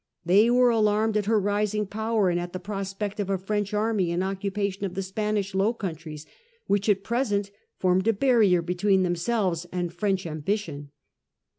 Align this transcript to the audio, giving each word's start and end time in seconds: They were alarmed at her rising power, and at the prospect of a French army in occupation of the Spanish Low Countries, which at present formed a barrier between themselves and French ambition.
They 0.25 0.49
were 0.49 0.71
alarmed 0.71 1.15
at 1.15 1.27
her 1.27 1.39
rising 1.39 1.85
power, 1.85 2.29
and 2.31 2.39
at 2.39 2.53
the 2.53 2.59
prospect 2.59 3.19
of 3.19 3.29
a 3.29 3.37
French 3.37 3.71
army 3.71 4.09
in 4.09 4.23
occupation 4.23 4.83
of 4.83 4.95
the 4.95 5.03
Spanish 5.03 5.53
Low 5.53 5.75
Countries, 5.75 6.25
which 6.65 6.89
at 6.89 7.03
present 7.03 7.51
formed 7.77 8.07
a 8.07 8.13
barrier 8.13 8.63
between 8.63 9.03
themselves 9.03 9.67
and 9.71 9.93
French 9.93 10.25
ambition. 10.25 10.89